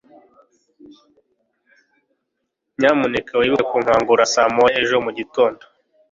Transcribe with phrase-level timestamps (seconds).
[2.79, 5.63] Nyamuneka wibuke kunkangura saa moya ejo mugitondo.